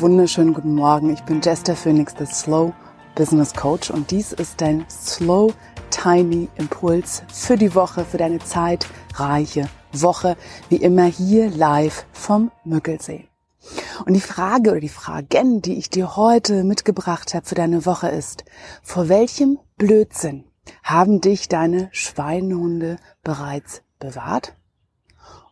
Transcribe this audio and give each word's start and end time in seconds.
wunderschönen 0.00 0.52
guten 0.52 0.74
Morgen. 0.74 1.10
Ich 1.10 1.22
bin 1.22 1.40
Jester 1.40 1.74
Phoenix, 1.74 2.14
der 2.14 2.26
Slow 2.26 2.74
Business 3.14 3.54
Coach 3.54 3.90
und 3.90 4.10
dies 4.10 4.32
ist 4.32 4.60
dein 4.60 4.84
Slow 4.90 5.54
Tiny 5.90 6.48
Impuls 6.56 7.22
für 7.32 7.56
die 7.56 7.74
Woche, 7.74 8.04
für 8.04 8.18
deine 8.18 8.38
zeitreiche 8.38 9.70
Woche, 9.92 10.36
wie 10.68 10.76
immer 10.76 11.04
hier 11.06 11.48
live 11.48 12.04
vom 12.12 12.50
Müggelsee. 12.64 13.26
Und 14.04 14.12
die 14.12 14.20
Frage 14.20 14.72
oder 14.72 14.80
die 14.80 14.90
Fragen, 14.90 15.62
die 15.62 15.78
ich 15.78 15.88
dir 15.88 16.16
heute 16.16 16.62
mitgebracht 16.62 17.32
habe 17.32 17.46
für 17.46 17.54
deine 17.54 17.86
Woche 17.86 18.08
ist, 18.08 18.44
vor 18.82 19.08
welchem 19.08 19.58
Blödsinn 19.78 20.44
haben 20.82 21.22
dich 21.22 21.48
deine 21.48 21.88
Schweinehunde 21.92 22.98
bereits 23.24 23.80
bewahrt? 23.98 24.54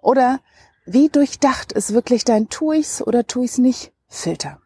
Oder 0.00 0.40
wie 0.86 1.10
durchdacht 1.10 1.72
ist 1.72 1.92
wirklich 1.92 2.24
dein 2.24 2.48
tu 2.48 2.72
ich's 2.72 3.02
oder 3.02 3.26
tu 3.26 3.42
ich's 3.42 3.58
nicht 3.58 3.92
Filter. 4.10 4.58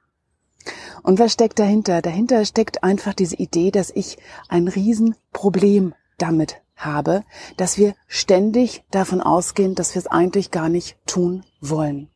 Und 1.03 1.19
was 1.19 1.35
steckt 1.35 1.59
dahinter? 1.59 2.01
Dahinter 2.03 2.45
steckt 2.47 2.83
einfach 2.83 3.15
diese 3.15 3.37
Idee, 3.37 3.71
dass 3.71 3.91
ich 3.91 4.17
ein 4.49 4.67
Riesenproblem 4.67 5.95
damit 6.19 6.63
habe, 6.77 7.23
dass 7.57 7.79
wir 7.79 7.95
ständig 8.09 8.83
davon 8.91 9.21
ausgehen, 9.21 9.75
dass 9.75 9.95
wir 9.95 10.01
es 10.01 10.07
eigentlich 10.07 10.51
gar 10.51 10.69
nicht 10.69 10.97
tun 11.07 11.45
wollen. 11.61 12.09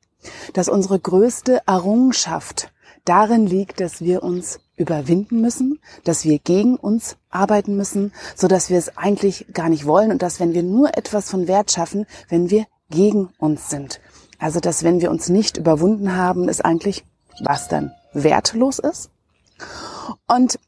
Dass 0.54 0.68
unsere 0.68 0.98
größte 0.98 1.62
Errungenschaft 1.66 2.72
darin 3.04 3.46
liegt, 3.46 3.80
dass 3.80 4.00
wir 4.00 4.22
uns 4.22 4.60
überwinden 4.76 5.40
müssen, 5.40 5.80
dass 6.04 6.24
wir 6.24 6.38
gegen 6.38 6.76
uns 6.76 7.16
arbeiten 7.30 7.76
müssen, 7.76 8.12
so 8.34 8.48
dass 8.48 8.70
wir 8.70 8.78
es 8.78 8.96
eigentlich 8.96 9.46
gar 9.52 9.68
nicht 9.68 9.86
wollen 9.86 10.10
und 10.10 10.22
dass 10.22 10.40
wenn 10.40 10.54
wir 10.54 10.62
nur 10.62 10.96
etwas 10.96 11.30
von 11.30 11.46
Wert 11.46 11.70
schaffen, 11.70 12.06
wenn 12.28 12.50
wir 12.50 12.66
gegen 12.90 13.28
uns 13.38 13.70
sind. 13.70 14.00
Also, 14.38 14.60
dass 14.60 14.84
wenn 14.84 15.00
wir 15.00 15.10
uns 15.10 15.28
nicht 15.28 15.56
überwunden 15.56 16.14
haben, 16.14 16.48
es 16.48 16.60
eigentlich 16.60 17.04
was 17.40 17.68
dann 17.68 17.92
wertlos 18.12 18.78
ist. 18.78 19.10
Und 20.26 20.58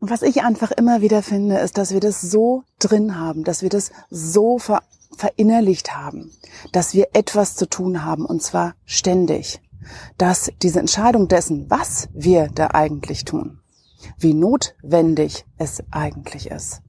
was 0.00 0.22
ich 0.22 0.42
einfach 0.42 0.70
immer 0.70 1.00
wieder 1.00 1.22
finde, 1.22 1.58
ist, 1.58 1.76
dass 1.76 1.92
wir 1.92 2.00
das 2.00 2.20
so 2.20 2.62
drin 2.78 3.18
haben, 3.18 3.44
dass 3.44 3.62
wir 3.62 3.68
das 3.68 3.90
so 4.10 4.58
ver 4.58 4.82
verinnerlicht 5.16 5.96
haben, 5.96 6.30
dass 6.70 6.94
wir 6.94 7.08
etwas 7.14 7.56
zu 7.56 7.66
tun 7.66 8.04
haben 8.04 8.24
und 8.24 8.40
zwar 8.40 8.74
ständig, 8.84 9.60
dass 10.16 10.52
diese 10.62 10.78
Entscheidung 10.78 11.26
dessen, 11.26 11.68
was 11.68 12.08
wir 12.12 12.48
da 12.54 12.68
eigentlich 12.68 13.24
tun, 13.24 13.58
wie 14.18 14.34
notwendig 14.34 15.44
es 15.56 15.82
eigentlich 15.90 16.50
ist, 16.50 16.82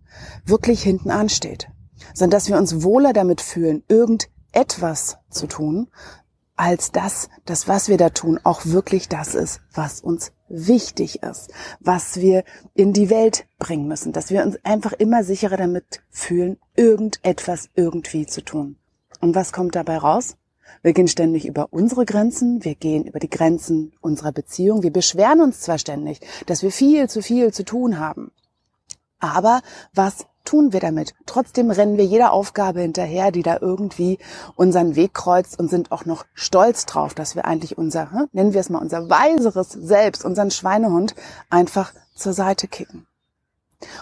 wirklich 0.46 0.84
hinten 0.84 1.10
ansteht, 1.10 1.70
sondern 2.14 2.38
dass 2.38 2.50
wir 2.50 2.58
uns 2.58 2.84
wohler 2.84 3.14
damit 3.14 3.42
fühlen, 3.42 3.84
irgendetwas 3.88 5.18
zu 5.32 5.48
tun, 5.48 5.88
als 6.60 6.92
dass 6.92 7.30
das, 7.46 7.70
was 7.70 7.88
wir 7.88 7.96
da 7.96 8.10
tun, 8.10 8.38
auch 8.44 8.66
wirklich 8.66 9.08
das 9.08 9.34
ist, 9.34 9.62
was 9.74 10.02
uns 10.02 10.34
wichtig 10.50 11.24
ist, 11.24 11.54
was 11.80 12.18
wir 12.18 12.44
in 12.74 12.92
die 12.92 13.10
Welt 13.10 13.48
bringen 13.60 13.88
müssen, 13.88 14.12
dass 14.12 14.30
wir 14.30 14.44
uns 14.44 14.58
einfach 14.66 14.92
immer 14.92 15.24
sicherer 15.24 15.56
damit 15.56 16.02
fühlen, 16.10 16.58
irgendetwas 16.76 17.70
irgendwie 17.76 18.26
zu 18.26 18.42
tun. 18.44 18.76
Und 19.22 19.36
was 19.36 19.54
kommt 19.54 19.76
dabei 19.76 20.00
raus? 20.00 20.36
Wir 20.82 20.92
gehen 20.92 21.08
ständig 21.08 21.48
über 21.48 21.72
unsere 21.72 22.04
Grenzen, 22.04 22.62
wir 22.66 22.76
gehen 22.76 23.06
über 23.06 23.20
die 23.20 23.30
Grenzen 23.30 23.94
unserer 24.02 24.34
Beziehung, 24.34 24.84
wir 24.84 24.92
beschweren 24.92 25.40
uns 25.40 25.62
zwar 25.62 25.78
ständig, 25.78 26.20
dass 26.46 26.62
wir 26.62 26.74
viel 26.74 27.10
zu 27.10 27.22
viel 27.22 27.54
zu 27.54 27.64
tun 27.64 28.00
haben. 28.00 28.32
Aber 29.20 29.62
was 29.94 30.26
tun 30.50 30.74
wir 30.74 30.80
damit? 30.80 31.14
Trotzdem 31.28 31.70
rennen 31.70 31.98
wir 31.98 32.06
jeder 32.06 32.32
Aufgabe 32.32 32.82
hinterher, 32.82 33.32
die 33.32 33.44
da 33.44 33.60
irgendwie 33.62 34.18
unseren 34.56 34.96
Weg 34.96 35.14
kreuzt 35.14 35.60
und 35.60 35.70
sind 35.70 35.92
auch 35.92 36.06
noch 36.06 36.26
stolz 36.34 36.88
drauf, 36.88 37.14
dass 37.14 37.36
wir 37.36 37.46
eigentlich 37.46 37.78
unser, 37.78 38.12
hm, 38.12 38.30
nennen 38.32 38.54
wir 38.54 38.62
es 38.62 38.72
mal 38.72 38.82
unser 38.82 39.12
weiseres 39.12 39.70
Selbst, 39.70 40.26
unseren 40.26 40.50
Schweinehund 40.50 41.14
einfach 41.52 41.94
zur 42.16 42.34
Seite 42.34 42.68
kicken. 42.68 43.06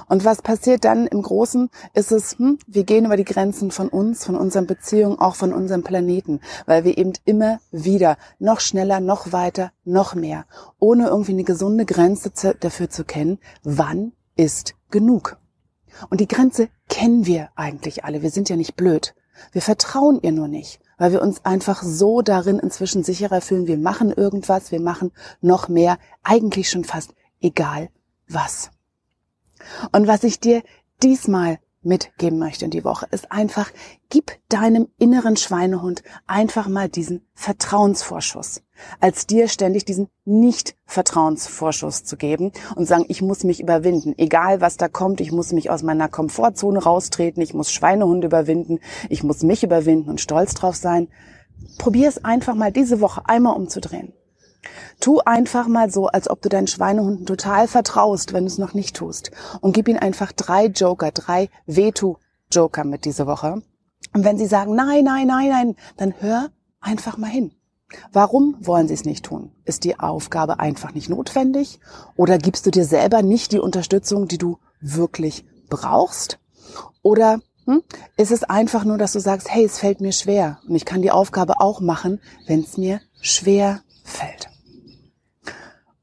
Und 0.07 0.23
was 0.23 0.41
passiert 0.41 0.85
dann 0.85 1.05
im 1.05 1.21
Großen, 1.21 1.69
ist 1.93 2.13
es, 2.13 2.39
hm, 2.39 2.59
wir 2.65 2.85
gehen 2.85 3.05
über 3.05 3.17
die 3.17 3.25
Grenzen 3.25 3.69
von 3.69 3.89
uns, 3.89 4.23
von 4.23 4.37
unseren 4.37 4.67
Beziehungen, 4.67 5.19
auch 5.19 5.35
von 5.35 5.51
unserem 5.51 5.83
Planeten, 5.83 6.39
weil 6.65 6.85
wir 6.85 6.97
eben 6.97 7.11
immer 7.25 7.59
wieder 7.71 8.15
noch 8.39 8.61
schneller, 8.61 9.01
noch 9.01 9.33
weiter, 9.33 9.73
noch 9.83 10.15
mehr, 10.15 10.45
ohne 10.79 11.07
irgendwie 11.07 11.33
eine 11.33 11.43
gesunde 11.43 11.85
Grenze 11.85 12.31
dafür 12.57 12.89
zu 12.89 13.03
kennen, 13.03 13.37
wann 13.63 14.13
ist 14.37 14.75
genug. 14.89 15.37
Und 16.09 16.21
die 16.21 16.27
Grenze 16.27 16.69
kennen 16.89 17.25
wir 17.25 17.49
eigentlich 17.55 18.05
alle. 18.05 18.21
Wir 18.21 18.31
sind 18.31 18.49
ja 18.49 18.55
nicht 18.55 18.75
blöd. 18.75 19.15
Wir 19.51 19.61
vertrauen 19.61 20.19
ihr 20.21 20.31
nur 20.31 20.47
nicht, 20.47 20.79
weil 20.97 21.11
wir 21.11 21.21
uns 21.21 21.45
einfach 21.45 21.83
so 21.83 22.21
darin 22.21 22.59
inzwischen 22.59 23.03
sicherer 23.03 23.41
fühlen. 23.41 23.67
Wir 23.67 23.77
machen 23.77 24.11
irgendwas, 24.11 24.71
wir 24.71 24.81
machen 24.81 25.11
noch 25.41 25.67
mehr, 25.67 25.99
eigentlich 26.23 26.69
schon 26.69 26.83
fast 26.83 27.13
egal 27.39 27.89
was. 28.27 28.71
Und 29.91 30.07
was 30.07 30.23
ich 30.23 30.39
dir 30.39 30.63
diesmal 31.03 31.59
mitgeben 31.87 32.37
möchte 32.37 32.65
in 32.65 32.71
die 32.71 32.83
Woche, 32.83 33.07
ist 33.11 33.31
einfach, 33.31 33.71
gib 34.09 34.31
deinem 34.49 34.87
inneren 34.99 35.37
Schweinehund 35.37 36.03
einfach 36.27 36.67
mal 36.67 36.89
diesen 36.89 37.25
Vertrauensvorschuss, 37.33 38.61
als 38.99 39.25
dir 39.25 39.47
ständig 39.47 39.85
diesen 39.85 40.09
Nicht-Vertrauensvorschuss 40.25 42.03
zu 42.03 42.17
geben 42.17 42.51
und 42.75 42.85
sagen, 42.85 43.05
ich 43.07 43.21
muss 43.21 43.43
mich 43.43 43.59
überwinden, 43.59 44.13
egal 44.17 44.61
was 44.61 44.77
da 44.77 44.87
kommt, 44.87 45.21
ich 45.21 45.31
muss 45.31 45.53
mich 45.53 45.69
aus 45.69 45.81
meiner 45.81 46.09
Komfortzone 46.09 46.83
raustreten, 46.83 47.41
ich 47.41 47.53
muss 47.53 47.71
Schweinehunde 47.71 48.27
überwinden, 48.27 48.79
ich 49.09 49.23
muss 49.23 49.41
mich 49.41 49.63
überwinden 49.63 50.09
und 50.09 50.21
stolz 50.21 50.53
drauf 50.53 50.75
sein. 50.75 51.07
Probier 51.79 52.07
es 52.07 52.23
einfach 52.23 52.53
mal 52.53 52.71
diese 52.71 53.01
Woche 53.01 53.21
einmal 53.25 53.55
umzudrehen. 53.55 54.13
Tu 54.99 55.19
einfach 55.19 55.67
mal 55.67 55.89
so, 55.89 56.07
als 56.07 56.29
ob 56.29 56.41
du 56.41 56.49
deinen 56.49 56.67
Schweinehunden 56.67 57.25
total 57.25 57.67
vertraust, 57.67 58.33
wenn 58.33 58.45
du 58.45 58.47
es 58.47 58.57
noch 58.57 58.73
nicht 58.73 58.95
tust. 58.95 59.31
Und 59.61 59.73
gib 59.73 59.87
ihnen 59.87 59.99
einfach 59.99 60.31
drei 60.31 60.65
Joker, 60.65 61.11
drei 61.11 61.49
Veto-Joker 61.65 62.83
mit 62.83 63.05
diese 63.05 63.27
Woche. 63.27 63.61
Und 64.13 64.23
wenn 64.23 64.37
sie 64.37 64.47
sagen, 64.47 64.75
nein, 64.75 65.03
nein, 65.03 65.27
nein, 65.27 65.49
nein, 65.49 65.75
dann 65.97 66.13
hör 66.19 66.49
einfach 66.81 67.17
mal 67.17 67.29
hin. 67.29 67.51
Warum 68.11 68.57
wollen 68.59 68.87
sie 68.87 68.93
es 68.93 69.05
nicht 69.05 69.25
tun? 69.25 69.51
Ist 69.63 69.83
die 69.83 69.99
Aufgabe 69.99 70.59
einfach 70.59 70.93
nicht 70.93 71.09
notwendig? 71.09 71.79
Oder 72.15 72.37
gibst 72.37 72.65
du 72.65 72.71
dir 72.71 72.85
selber 72.85 73.21
nicht 73.21 73.53
die 73.53 73.59
Unterstützung, 73.59 74.27
die 74.27 74.37
du 74.37 74.57
wirklich 74.81 75.45
brauchst? 75.69 76.39
Oder 77.01 77.39
hm, 77.65 77.83
ist 78.17 78.31
es 78.31 78.43
einfach 78.43 78.83
nur, 78.83 78.97
dass 78.97 79.13
du 79.13 79.19
sagst, 79.19 79.49
hey, 79.49 79.65
es 79.65 79.79
fällt 79.79 80.01
mir 80.01 80.11
schwer 80.11 80.59
und 80.67 80.75
ich 80.75 80.85
kann 80.85 81.01
die 81.01 81.11
Aufgabe 81.11 81.59
auch 81.59 81.79
machen, 81.79 82.19
wenn 82.45 82.61
es 82.61 82.77
mir 82.77 83.01
schwer 83.21 83.81
fällt? 84.07 84.49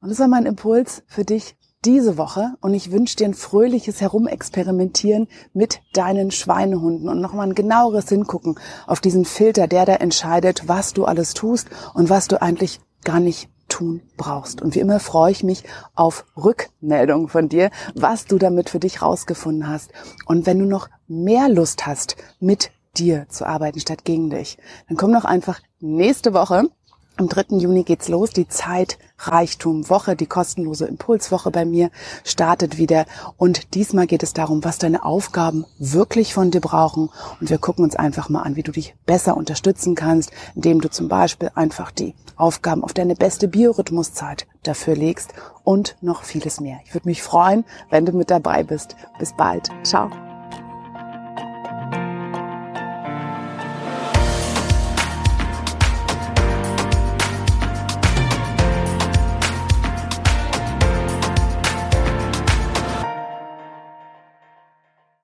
Und 0.01 0.11
das 0.11 0.19
war 0.19 0.29
mein 0.29 0.47
Impuls 0.47 1.03
für 1.07 1.25
dich 1.25 1.57
diese 1.85 2.17
Woche 2.17 2.55
und 2.61 2.73
ich 2.73 2.93
wünsche 2.93 3.17
dir 3.17 3.27
ein 3.27 3.35
fröhliches 3.35 4.01
Herumexperimentieren 4.01 5.29
mit 5.53 5.81
deinen 5.93 6.31
Schweinehunden 6.31 7.09
und 7.09 7.21
nochmal 7.21 7.49
ein 7.49 7.55
genaueres 7.55 8.09
Hingucken 8.09 8.59
auf 8.87 9.01
diesen 9.01 9.25
Filter, 9.25 9.67
der 9.67 9.85
da 9.85 9.95
entscheidet, 9.95 10.67
was 10.67 10.95
du 10.95 11.05
alles 11.05 11.35
tust 11.35 11.69
und 11.93 12.09
was 12.09 12.29
du 12.29 12.41
eigentlich 12.41 12.81
gar 13.05 13.21
nicht 13.21 13.49
tun 13.69 14.03
brauchst. 14.17 14.63
Und 14.63 14.75
wie 14.75 14.81
immer 14.81 15.01
freue 15.01 15.33
ich 15.33 15.43
mich 15.43 15.65
auf 15.95 16.25
Rückmeldungen 16.37 17.29
von 17.29 17.49
dir, 17.49 17.71
was 17.95 18.25
du 18.25 18.39
damit 18.39 18.71
für 18.71 18.79
dich 18.79 19.03
rausgefunden 19.03 19.69
hast. 19.69 19.93
Und 20.27 20.47
wenn 20.47 20.59
du 20.59 20.67
noch 20.67 20.89
mehr 21.07 21.49
Lust 21.49 21.87
hast, 21.87 22.17
mit 22.41 22.71
dir 22.97 23.27
zu 23.29 23.47
arbeiten 23.47 23.81
statt 23.81 24.05
gegen 24.05 24.31
dich, 24.31 24.59
dann 24.89 24.97
komm 24.97 25.13
doch 25.13 25.25
einfach 25.25 25.61
nächste 25.81 26.33
Woche 26.33 26.69
am 27.17 27.29
3. 27.29 27.59
Juni 27.59 27.85
geht's 27.85 28.09
los. 28.09 28.31
Die 28.31 28.49
Zeit 28.49 28.99
Reichtum 29.19 29.89
Woche, 29.89 30.17
die 30.17 30.27
kostenlose 30.27 30.87
Impulswoche 30.87 31.51
bei 31.51 31.65
mir 31.65 31.91
startet 32.25 32.79
wieder. 32.79 33.07
Und 33.37 33.75
diesmal 33.75 34.07
geht 34.07 34.23
es 34.23 34.33
darum, 34.33 34.65
was 34.65 34.79
deine 34.79 35.05
Aufgaben 35.05 35.65
wirklich 35.79 36.35
von 36.35 36.51
dir 36.51 36.61
brauchen. 36.61 37.11
Und 37.41 37.51
wir 37.51 37.59
gucken 37.59 37.85
uns 37.85 37.97
einfach 37.97 38.29
mal 38.29 38.43
an, 38.43 38.57
wie 38.57 38.63
du 38.63 38.73
dich 38.73 38.95
besser 39.07 39.37
unterstützen 39.37 39.95
kannst, 39.95 40.33
indem 40.55 40.81
du 40.81 40.91
zum 40.91 41.09
Beispiel 41.09 41.51
einfach 41.55 41.91
die 41.91 42.15
Aufgaben 42.37 42.83
auf 42.83 42.93
deine 42.93 43.15
beste 43.15 43.49
Biorhythmuszeit 43.49 44.47
dafür 44.63 44.97
legst 44.97 45.35
und 45.63 45.97
noch 46.01 46.25
vieles 46.25 46.61
mehr. 46.61 46.81
Ich 46.85 46.95
würde 46.95 47.09
mich 47.09 47.23
freuen, 47.23 47.65
wenn 47.91 48.07
du 48.07 48.13
mit 48.13 48.31
dabei 48.31 48.63
bist. 48.65 48.97
Bis 49.19 49.35
bald. 49.37 49.71
Ciao. 49.85 50.11